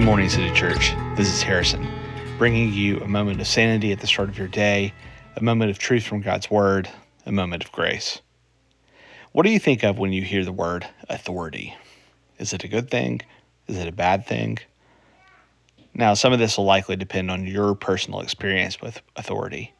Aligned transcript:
Good 0.00 0.06
morning, 0.06 0.30
City 0.30 0.50
Church. 0.54 0.94
This 1.14 1.28
is 1.28 1.42
Harrison, 1.42 1.86
bringing 2.38 2.72
you 2.72 3.00
a 3.00 3.06
moment 3.06 3.38
of 3.38 3.46
sanity 3.46 3.92
at 3.92 4.00
the 4.00 4.06
start 4.06 4.30
of 4.30 4.38
your 4.38 4.48
day, 4.48 4.94
a 5.36 5.42
moment 5.42 5.70
of 5.70 5.78
truth 5.78 6.04
from 6.04 6.22
God's 6.22 6.50
Word, 6.50 6.88
a 7.26 7.32
moment 7.32 7.62
of 7.62 7.70
grace. 7.70 8.22
What 9.32 9.42
do 9.42 9.50
you 9.50 9.58
think 9.58 9.82
of 9.82 9.98
when 9.98 10.14
you 10.14 10.22
hear 10.22 10.42
the 10.42 10.52
word 10.52 10.86
authority? 11.10 11.76
Is 12.38 12.54
it 12.54 12.64
a 12.64 12.68
good 12.68 12.90
thing? 12.90 13.20
Is 13.66 13.76
it 13.76 13.88
a 13.88 13.92
bad 13.92 14.26
thing? 14.26 14.58
Now, 15.92 16.14
some 16.14 16.32
of 16.32 16.38
this 16.38 16.56
will 16.56 16.64
likely 16.64 16.96
depend 16.96 17.30
on 17.30 17.46
your 17.46 17.74
personal 17.74 18.20
experience 18.20 18.80
with 18.80 19.02
authority. 19.16 19.74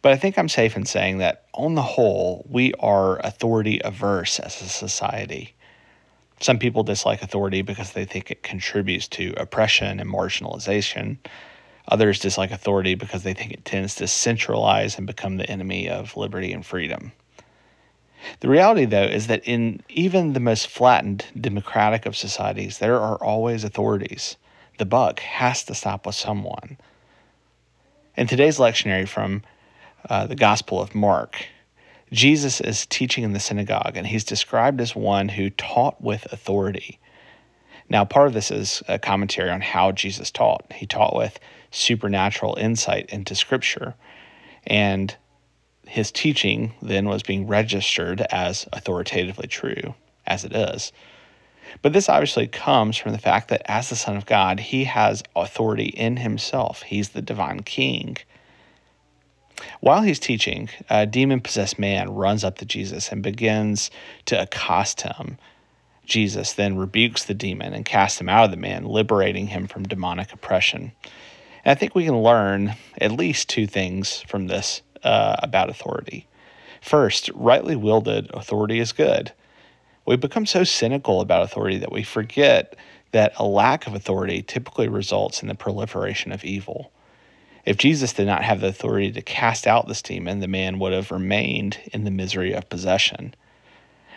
But 0.00 0.12
I 0.12 0.16
think 0.16 0.38
I'm 0.38 0.48
safe 0.48 0.74
in 0.74 0.86
saying 0.86 1.18
that 1.18 1.44
on 1.52 1.74
the 1.74 1.82
whole, 1.82 2.46
we 2.48 2.72
are 2.80 3.18
authority 3.18 3.78
averse 3.84 4.40
as 4.40 4.62
a 4.62 4.70
society. 4.70 5.54
Some 6.40 6.58
people 6.58 6.82
dislike 6.82 7.22
authority 7.22 7.60
because 7.60 7.92
they 7.92 8.06
think 8.06 8.30
it 8.30 8.42
contributes 8.42 9.06
to 9.08 9.34
oppression 9.36 10.00
and 10.00 10.10
marginalization. 10.10 11.18
Others 11.88 12.20
dislike 12.20 12.50
authority 12.50 12.94
because 12.94 13.22
they 13.22 13.34
think 13.34 13.52
it 13.52 13.64
tends 13.64 13.94
to 13.96 14.06
centralize 14.06 14.96
and 14.96 15.06
become 15.06 15.36
the 15.36 15.50
enemy 15.50 15.88
of 15.88 16.16
liberty 16.16 16.52
and 16.52 16.64
freedom. 16.64 17.12
The 18.40 18.48
reality, 18.48 18.84
though, 18.84 19.04
is 19.04 19.26
that 19.26 19.44
in 19.44 19.82
even 19.88 20.32
the 20.32 20.40
most 20.40 20.66
flattened 20.66 21.26
democratic 21.38 22.06
of 22.06 22.16
societies, 22.16 22.78
there 22.78 22.98
are 22.98 23.16
always 23.16 23.64
authorities. 23.64 24.36
The 24.78 24.86
buck 24.86 25.20
has 25.20 25.64
to 25.64 25.74
stop 25.74 26.06
with 26.06 26.14
someone. 26.14 26.78
In 28.16 28.26
today's 28.26 28.58
lectionary 28.58 29.08
from 29.08 29.42
uh, 30.08 30.26
the 30.26 30.36
Gospel 30.36 30.80
of 30.80 30.94
Mark, 30.94 31.46
Jesus 32.12 32.60
is 32.60 32.86
teaching 32.86 33.22
in 33.22 33.32
the 33.32 33.40
synagogue, 33.40 33.96
and 33.96 34.06
he's 34.06 34.24
described 34.24 34.80
as 34.80 34.96
one 34.96 35.28
who 35.28 35.50
taught 35.50 36.00
with 36.02 36.30
authority. 36.32 36.98
Now, 37.88 38.04
part 38.04 38.26
of 38.28 38.34
this 38.34 38.50
is 38.50 38.82
a 38.88 38.98
commentary 38.98 39.50
on 39.50 39.60
how 39.60 39.92
Jesus 39.92 40.30
taught. 40.30 40.72
He 40.72 40.86
taught 40.86 41.14
with 41.14 41.38
supernatural 41.70 42.56
insight 42.56 43.10
into 43.10 43.34
Scripture, 43.34 43.94
and 44.66 45.14
his 45.86 46.10
teaching 46.10 46.74
then 46.82 47.08
was 47.08 47.22
being 47.22 47.46
registered 47.46 48.20
as 48.30 48.68
authoritatively 48.72 49.48
true, 49.48 49.94
as 50.26 50.44
it 50.44 50.52
is. 50.52 50.92
But 51.82 51.92
this 51.92 52.08
obviously 52.08 52.46
comes 52.48 52.96
from 52.96 53.12
the 53.12 53.18
fact 53.18 53.48
that 53.48 53.62
as 53.66 53.88
the 53.88 53.96
Son 53.96 54.16
of 54.16 54.26
God, 54.26 54.58
he 54.58 54.84
has 54.84 55.22
authority 55.36 55.86
in 55.86 56.16
himself. 56.16 56.82
He's 56.82 57.10
the 57.10 57.22
divine 57.22 57.60
king. 57.60 58.16
While 59.80 60.02
he's 60.02 60.18
teaching, 60.18 60.68
a 60.88 61.06
demon 61.06 61.40
possessed 61.40 61.78
man 61.78 62.10
runs 62.10 62.44
up 62.44 62.58
to 62.58 62.64
Jesus 62.64 63.10
and 63.10 63.22
begins 63.22 63.90
to 64.26 64.40
accost 64.40 65.02
him. 65.02 65.38
Jesus 66.06 66.52
then 66.54 66.76
rebukes 66.76 67.24
the 67.24 67.34
demon 67.34 67.72
and 67.72 67.84
casts 67.84 68.20
him 68.20 68.28
out 68.28 68.44
of 68.44 68.50
the 68.50 68.56
man, 68.56 68.84
liberating 68.84 69.46
him 69.46 69.66
from 69.66 69.84
demonic 69.84 70.32
oppression. 70.32 70.92
And 71.64 71.72
I 71.72 71.74
think 71.74 71.94
we 71.94 72.04
can 72.04 72.22
learn 72.22 72.74
at 73.00 73.12
least 73.12 73.48
two 73.48 73.66
things 73.66 74.22
from 74.22 74.46
this 74.46 74.82
uh, 75.04 75.36
about 75.42 75.70
authority. 75.70 76.26
First, 76.80 77.30
rightly 77.34 77.76
wielded 77.76 78.30
authority 78.34 78.80
is 78.80 78.92
good. 78.92 79.32
We 80.06 80.16
become 80.16 80.46
so 80.46 80.64
cynical 80.64 81.20
about 81.20 81.44
authority 81.44 81.78
that 81.78 81.92
we 81.92 82.02
forget 82.02 82.74
that 83.12 83.32
a 83.36 83.44
lack 83.44 83.86
of 83.86 83.94
authority 83.94 84.42
typically 84.42 84.88
results 84.88 85.42
in 85.42 85.48
the 85.48 85.54
proliferation 85.54 86.32
of 86.32 86.44
evil. 86.44 86.90
If 87.64 87.76
Jesus 87.76 88.12
did 88.12 88.26
not 88.26 88.42
have 88.42 88.60
the 88.60 88.68
authority 88.68 89.12
to 89.12 89.22
cast 89.22 89.66
out 89.66 89.86
this 89.86 90.02
demon, 90.02 90.40
the 90.40 90.48
man 90.48 90.78
would 90.78 90.92
have 90.92 91.10
remained 91.10 91.78
in 91.92 92.04
the 92.04 92.10
misery 92.10 92.52
of 92.52 92.68
possession. 92.68 93.34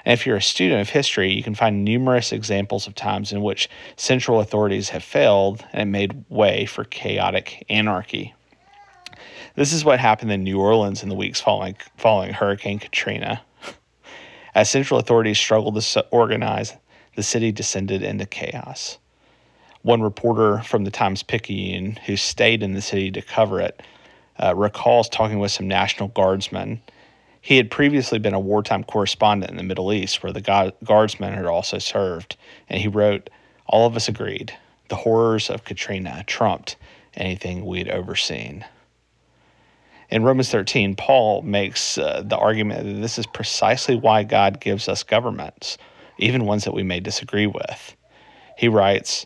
And 0.05 0.13
if 0.13 0.25
you're 0.25 0.37
a 0.37 0.41
student 0.41 0.81
of 0.81 0.89
history, 0.89 1.31
you 1.31 1.43
can 1.43 1.55
find 1.55 1.83
numerous 1.83 2.31
examples 2.31 2.87
of 2.87 2.95
times 2.95 3.31
in 3.31 3.41
which 3.41 3.69
central 3.95 4.39
authorities 4.39 4.89
have 4.89 5.03
failed 5.03 5.65
and 5.71 5.91
made 5.91 6.25
way 6.29 6.65
for 6.65 6.83
chaotic 6.83 7.65
anarchy. 7.69 8.33
This 9.55 9.71
is 9.71 9.85
what 9.85 9.99
happened 9.99 10.31
in 10.31 10.43
New 10.43 10.59
Orleans 10.59 11.03
in 11.03 11.09
the 11.09 11.15
weeks 11.15 11.39
following, 11.39 11.75
following 11.97 12.33
Hurricane 12.33 12.79
Katrina. 12.79 13.41
As 14.55 14.69
central 14.69 14.99
authorities 14.99 15.37
struggled 15.37 15.79
to 15.79 16.07
organize, 16.11 16.73
the 17.15 17.23
city 17.23 17.51
descended 17.51 18.03
into 18.03 18.25
chaos. 18.25 18.97
One 19.83 20.01
reporter 20.01 20.59
from 20.59 20.85
the 20.85 20.91
Times 20.91 21.23
Picayune, 21.23 21.99
who 22.05 22.15
stayed 22.15 22.63
in 22.63 22.73
the 22.73 22.81
city 22.81 23.11
to 23.11 23.21
cover 23.21 23.59
it, 23.59 23.81
uh, 24.41 24.55
recalls 24.55 25.09
talking 25.09 25.39
with 25.39 25.51
some 25.51 25.67
National 25.67 26.07
Guardsmen. 26.07 26.81
He 27.41 27.57
had 27.57 27.69
previously 27.69 28.17
been 28.17 28.33
a 28.33 28.39
wartime 28.39 28.85
correspondent 28.85 29.51
in 29.51 29.57
the 29.57 29.63
Middle 29.63 29.91
East, 29.91 30.23
where 30.23 30.31
the 30.31 30.73
Guardsmen 30.85 31.33
had 31.33 31.45
also 31.45 31.79
served, 31.79 32.37
and 32.69 32.79
he 32.79 32.87
wrote, 32.87 33.29
All 33.65 33.85
of 33.85 33.97
us 33.97 34.07
agreed. 34.07 34.57
The 34.87 34.95
horrors 34.95 35.49
of 35.49 35.65
Katrina 35.65 36.23
trumped 36.27 36.77
anything 37.15 37.65
we'd 37.65 37.89
overseen. 37.89 38.63
In 40.09 40.23
Romans 40.23 40.49
13, 40.49 40.95
Paul 40.95 41.41
makes 41.41 41.97
uh, 41.97 42.21
the 42.25 42.37
argument 42.37 42.85
that 42.85 43.01
this 43.01 43.17
is 43.19 43.25
precisely 43.25 43.97
why 43.97 44.23
God 44.23 44.61
gives 44.61 44.87
us 44.87 45.03
governments, 45.03 45.77
even 46.19 46.45
ones 46.45 46.63
that 46.63 46.73
we 46.73 46.83
may 46.83 47.01
disagree 47.01 47.47
with. 47.47 47.97
He 48.57 48.69
writes, 48.69 49.25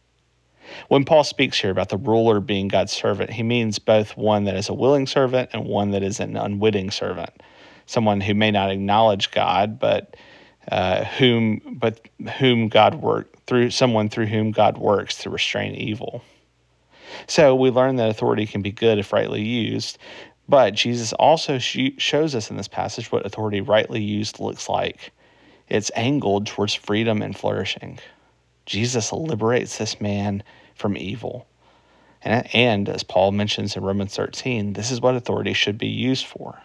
When 0.87 1.05
Paul 1.05 1.23
speaks 1.23 1.59
here 1.59 1.71
about 1.71 1.89
the 1.89 1.97
ruler 1.97 2.39
being 2.39 2.67
God's 2.67 2.91
servant, 2.91 3.29
he 3.29 3.43
means 3.43 3.79
both 3.79 4.15
one 4.17 4.43
that 4.45 4.55
is 4.55 4.69
a 4.69 4.73
willing 4.73 5.07
servant 5.07 5.49
and 5.53 5.65
one 5.65 5.91
that 5.91 6.03
is 6.03 6.19
an 6.19 6.37
unwitting 6.37 6.91
servant, 6.91 7.29
someone 7.85 8.21
who 8.21 8.33
may 8.33 8.51
not 8.51 8.71
acknowledge 8.71 9.31
God, 9.31 9.79
but 9.79 10.15
uh, 10.71 11.03
whom 11.05 11.61
but 11.79 12.07
whom 12.37 12.67
God 12.67 12.95
work 12.95 13.35
through 13.45 13.71
someone 13.71 14.09
through 14.09 14.27
whom 14.27 14.51
God 14.51 14.77
works 14.77 15.17
to 15.19 15.29
restrain 15.29 15.73
evil. 15.75 16.23
So 17.27 17.55
we 17.55 17.69
learn 17.69 17.97
that 17.97 18.09
authority 18.09 18.45
can 18.45 18.61
be 18.61 18.71
good 18.71 18.97
if 18.97 19.11
rightly 19.11 19.41
used, 19.41 19.97
but 20.47 20.73
Jesus 20.73 21.13
also 21.13 21.57
sh- 21.57 21.91
shows 21.97 22.35
us 22.35 22.49
in 22.49 22.57
this 22.57 22.67
passage 22.67 23.11
what 23.11 23.25
authority 23.25 23.61
rightly 23.61 24.01
used 24.01 24.39
looks 24.39 24.69
like. 24.69 25.11
It's 25.67 25.91
angled 25.95 26.47
towards 26.47 26.73
freedom 26.73 27.21
and 27.21 27.35
flourishing. 27.35 27.99
Jesus 28.65 29.11
liberates 29.11 29.77
this 29.77 29.99
man 29.99 30.43
from 30.81 30.97
evil. 30.97 31.47
And, 32.23 32.53
and 32.53 32.89
as 32.89 33.03
Paul 33.03 33.31
mentions 33.31 33.75
in 33.75 33.83
Romans 33.83 34.15
13, 34.15 34.73
this 34.73 34.91
is 34.91 34.99
what 34.99 35.15
authority 35.15 35.53
should 35.53 35.77
be 35.77 35.87
used 35.87 36.25
for. 36.25 36.61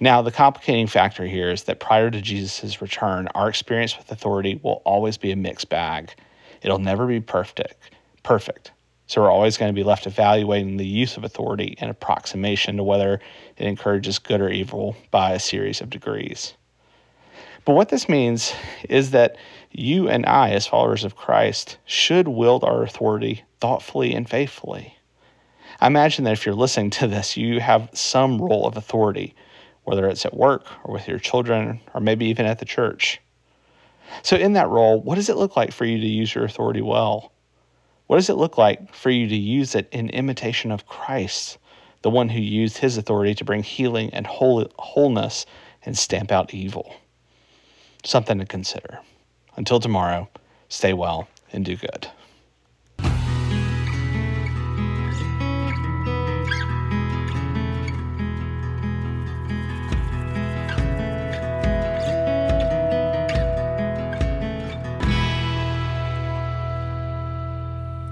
Now, 0.00 0.22
the 0.22 0.30
complicating 0.30 0.86
factor 0.86 1.26
here 1.26 1.50
is 1.50 1.64
that 1.64 1.80
prior 1.80 2.10
to 2.10 2.20
Jesus' 2.20 2.80
return, 2.80 3.28
our 3.34 3.48
experience 3.48 3.98
with 3.98 4.12
authority 4.12 4.60
will 4.62 4.82
always 4.84 5.16
be 5.16 5.32
a 5.32 5.36
mixed 5.36 5.68
bag. 5.68 6.14
It'll 6.62 6.78
never 6.78 7.06
be 7.06 7.20
perfect. 7.20 7.90
Perfect. 8.22 8.70
So 9.06 9.22
we're 9.22 9.30
always 9.30 9.56
going 9.56 9.70
to 9.70 9.78
be 9.78 9.84
left 9.84 10.06
evaluating 10.06 10.76
the 10.76 10.86
use 10.86 11.16
of 11.16 11.24
authority 11.24 11.74
in 11.78 11.88
approximation 11.88 12.76
to 12.76 12.82
whether 12.84 13.14
it 13.56 13.66
encourages 13.66 14.18
good 14.18 14.40
or 14.40 14.50
evil 14.50 14.94
by 15.10 15.32
a 15.32 15.40
series 15.40 15.80
of 15.80 15.90
degrees. 15.90 16.54
But 17.68 17.74
what 17.74 17.90
this 17.90 18.08
means 18.08 18.54
is 18.88 19.10
that 19.10 19.36
you 19.70 20.08
and 20.08 20.24
I, 20.24 20.52
as 20.52 20.66
followers 20.66 21.04
of 21.04 21.16
Christ, 21.16 21.76
should 21.84 22.26
wield 22.26 22.64
our 22.64 22.82
authority 22.82 23.44
thoughtfully 23.60 24.14
and 24.14 24.26
faithfully. 24.26 24.96
I 25.78 25.88
imagine 25.88 26.24
that 26.24 26.32
if 26.32 26.46
you're 26.46 26.54
listening 26.54 26.88
to 26.92 27.06
this, 27.06 27.36
you 27.36 27.60
have 27.60 27.90
some 27.92 28.40
role 28.40 28.66
of 28.66 28.78
authority, 28.78 29.34
whether 29.84 30.08
it's 30.08 30.24
at 30.24 30.32
work 30.32 30.64
or 30.82 30.94
with 30.94 31.06
your 31.06 31.18
children 31.18 31.82
or 31.92 32.00
maybe 32.00 32.24
even 32.24 32.46
at 32.46 32.58
the 32.58 32.64
church. 32.64 33.20
So, 34.22 34.36
in 34.36 34.54
that 34.54 34.70
role, 34.70 35.02
what 35.02 35.16
does 35.16 35.28
it 35.28 35.36
look 35.36 35.54
like 35.54 35.70
for 35.70 35.84
you 35.84 36.00
to 36.00 36.06
use 36.06 36.34
your 36.34 36.46
authority 36.46 36.80
well? 36.80 37.32
What 38.06 38.16
does 38.16 38.30
it 38.30 38.38
look 38.38 38.56
like 38.56 38.94
for 38.94 39.10
you 39.10 39.28
to 39.28 39.36
use 39.36 39.74
it 39.74 39.90
in 39.92 40.08
imitation 40.08 40.72
of 40.72 40.86
Christ, 40.86 41.58
the 42.00 42.08
one 42.08 42.30
who 42.30 42.40
used 42.40 42.78
his 42.78 42.96
authority 42.96 43.34
to 43.34 43.44
bring 43.44 43.62
healing 43.62 44.08
and 44.14 44.26
wholeness 44.26 45.44
and 45.82 45.98
stamp 45.98 46.32
out 46.32 46.54
evil? 46.54 46.94
Something 48.04 48.38
to 48.38 48.46
consider. 48.46 49.00
Until 49.56 49.80
tomorrow, 49.80 50.28
stay 50.68 50.92
well 50.92 51.28
and 51.52 51.64
do 51.64 51.76
good. 51.76 52.08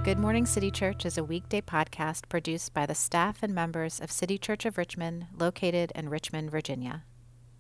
Good 0.06 0.21
Morning 0.21 0.47
City 0.47 0.71
Church 0.71 1.05
is 1.05 1.19
a 1.19 1.25
weekday 1.25 1.61
podcast 1.61 2.29
produced 2.29 2.73
by 2.73 2.87
the 2.87 2.94
staff 2.94 3.43
and 3.43 3.53
members 3.53 4.00
of 4.00 4.12
City 4.12 4.38
Church 4.38 4.65
of 4.65 4.79
Richmond, 4.79 5.27
located 5.37 5.91
in 5.97 6.09
Richmond, 6.09 6.49
Virginia. 6.49 7.03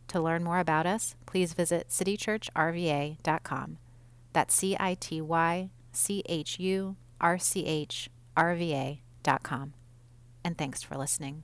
To 0.08 0.20
learn 0.20 0.44
more 0.44 0.60
about 0.60 0.86
us, 0.86 1.14
please 1.26 1.52
visit 1.52 1.88
citychurchrva.com. 1.88 3.78
That's 4.32 4.54
C 4.54 4.76
I 4.78 4.94
T 4.94 5.20
Y 5.20 5.70
C 5.92 6.22
H 6.26 6.60
U 6.60 6.96
R 7.20 7.38
C 7.38 7.64
H 7.66 8.10
R 8.36 8.54
V 8.54 8.74
A.com. 8.74 9.74
And 10.44 10.56
thanks 10.56 10.82
for 10.82 10.96
listening. 10.96 11.42